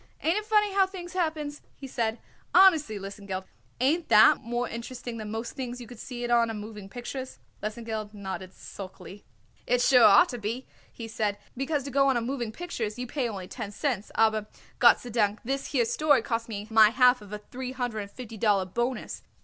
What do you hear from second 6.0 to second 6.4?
it